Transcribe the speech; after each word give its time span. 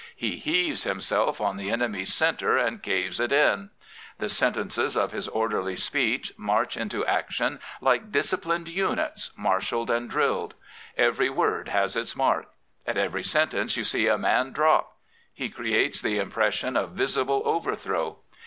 He 0.15 0.37
heaves 0.39 0.81
himself 0.83 1.39
on 1.39 1.57
the 1.57 1.69
enemy's 1.69 2.11
centre 2.11 2.57
and 2.57 2.81
caves 2.81 3.19
it 3.19 3.31
im 3.31 3.69
The 4.17 4.29
sentences 4.29 4.97
of 4.97 5.11
his 5.11 5.27
orderly 5.27 5.75
speech 5.75 6.33
march 6.37 6.75
into 6.75 7.05
action 7.05 7.59
like 7.81 8.11
disciplined 8.11 8.67
units, 8.67 9.29
marshalled 9.37 9.91
and 9.91 10.09
drilled. 10.09 10.55
Every 10.97 11.29
word 11.29 11.67
has 11.67 11.95
its 11.95 12.15
mark. 12.15 12.47
At 12.87 12.97
every 12.97 13.21
sentence 13.21 13.77
you 13.77 13.83
see 13.83 14.07
a 14.07 14.17
man 14.17 14.53
drop. 14.53 14.97
He 15.31 15.49
creates 15.51 16.01
the 16.01 16.17
impression 16.17 16.75
of 16.75 16.93
visible 16.93 17.43
overthrow. 17.45 18.17